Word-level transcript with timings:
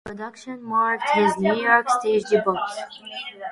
The 0.05 0.09
production 0.15 0.63
marked 0.63 1.07
his 1.11 1.37
New 1.37 1.53
York 1.57 1.87
stage 1.99 2.23
debut. 2.23 2.57